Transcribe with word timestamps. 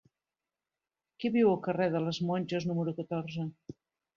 Qui 1.19 1.31
viu 1.35 1.51
al 1.51 1.61
carrer 1.67 1.89
de 1.97 2.03
les 2.07 2.23
Monges 2.31 2.69
número 2.71 2.99
catorze? 3.03 3.49